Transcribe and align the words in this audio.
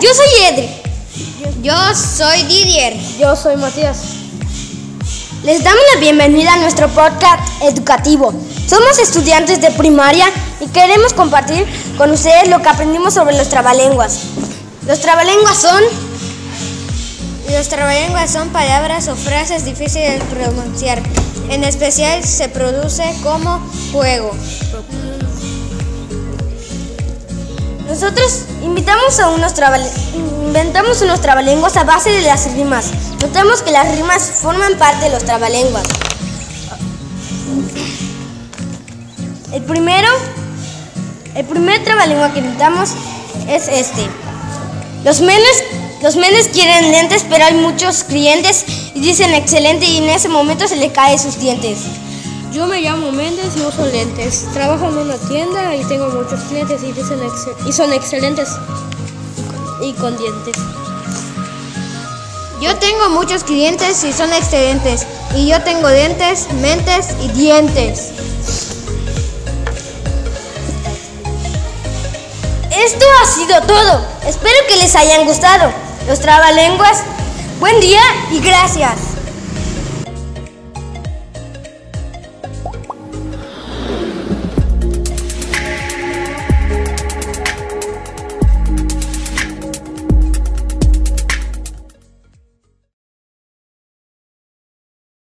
yo 0.00 0.14
soy 0.14 0.26
Edri. 0.48 0.68
Yo 1.62 1.74
soy 1.94 2.42
Didier. 2.44 2.96
Yo 3.18 3.36
soy 3.36 3.56
Matías. 3.56 3.98
Les 5.42 5.62
damos 5.62 5.80
la 5.94 6.00
bienvenida 6.00 6.54
a 6.54 6.56
nuestro 6.58 6.88
podcast 6.88 7.42
educativo. 7.62 8.32
Somos 8.66 8.98
estudiantes 8.98 9.60
de 9.60 9.70
primaria 9.72 10.26
y 10.60 10.68
queremos 10.68 11.12
compartir 11.12 11.66
con 11.98 12.10
ustedes 12.10 12.48
lo 12.48 12.62
que 12.62 12.68
aprendimos 12.68 13.14
sobre 13.14 13.36
los 13.36 13.48
trabalenguas. 13.48 14.20
Los 14.86 15.00
trabalenguas 15.00 15.56
son... 15.58 15.82
Los 17.50 17.68
trabalenguas 17.68 18.30
son 18.30 18.48
palabras 18.50 19.08
o 19.08 19.16
frases 19.16 19.64
difíciles 19.64 20.20
de 20.20 20.24
pronunciar. 20.26 21.02
En 21.50 21.64
especial 21.64 22.22
se 22.24 22.48
produce 22.48 23.14
como 23.22 23.60
juego. 23.92 24.30
Nosotros 27.90 28.44
invitamos 28.62 29.18
a 29.18 29.30
unos 29.30 29.52
inventamos 30.46 31.02
unos 31.02 31.20
trabalenguas 31.20 31.76
a 31.76 31.82
base 31.82 32.10
de 32.10 32.22
las 32.22 32.48
rimas. 32.52 32.92
Notamos 33.20 33.62
que 33.62 33.72
las 33.72 33.92
rimas 33.96 34.30
forman 34.40 34.78
parte 34.78 35.06
de 35.06 35.10
los 35.10 35.24
trabalenguas. 35.24 35.82
El 39.52 39.62
primero, 39.64 40.08
el 41.34 41.44
primer 41.46 41.82
trabalengua 41.82 42.32
que 42.32 42.38
inventamos 42.38 42.90
es 43.48 43.66
este. 43.66 44.08
Los 45.02 45.20
menes, 45.20 45.64
los 46.00 46.14
menes 46.14 46.46
quieren 46.46 46.92
lentes, 46.92 47.26
pero 47.28 47.44
hay 47.44 47.54
muchos 47.54 48.04
clientes 48.04 48.66
y 48.94 49.00
dicen 49.00 49.34
excelente 49.34 49.84
y 49.84 49.96
en 49.96 50.10
ese 50.10 50.28
momento 50.28 50.68
se 50.68 50.76
le 50.76 50.92
caen 50.92 51.18
sus 51.18 51.40
dientes. 51.40 51.78
Yo 52.52 52.66
me 52.66 52.80
llamo 52.80 53.12
Méndez 53.12 53.56
y 53.56 53.60
uso 53.60 53.86
lentes. 53.86 54.46
Trabajo 54.52 54.88
en 54.88 54.98
una 54.98 55.16
tienda 55.16 55.76
y 55.76 55.84
tengo 55.84 56.08
muchos 56.08 56.40
clientes 56.48 56.82
y, 56.82 56.90
dicen 56.90 57.20
y 57.64 57.72
son 57.72 57.92
excelentes 57.92 58.48
y 59.80 59.92
con 59.92 60.16
dientes. 60.18 60.56
Yo 62.60 62.76
tengo 62.76 63.08
muchos 63.10 63.44
clientes 63.44 64.02
y 64.02 64.12
son 64.12 64.32
excelentes. 64.32 65.06
Y 65.36 65.46
yo 65.46 65.62
tengo 65.62 65.88
dientes, 65.90 66.48
mentes 66.54 67.14
y 67.22 67.28
dientes. 67.28 68.10
Esto 72.72 73.04
ha 73.22 73.26
sido 73.26 73.62
todo. 73.62 74.04
Espero 74.26 74.56
que 74.68 74.76
les 74.76 74.96
hayan 74.96 75.24
gustado. 75.24 75.70
Los 76.08 76.18
trabalenguas. 76.18 77.04
Buen 77.60 77.78
día 77.78 78.02
y 78.32 78.40
gracias. 78.40 79.19